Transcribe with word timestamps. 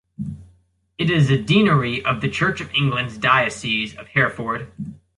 It 0.97 1.11
is 1.11 1.29
a 1.29 1.37
deanery 1.37 2.03
of 2.03 2.21
the 2.21 2.27
Church 2.27 2.59
of 2.59 2.73
England's 2.73 3.19
Diocese 3.19 3.93
of 3.95 4.07
Hereford. 4.07 4.71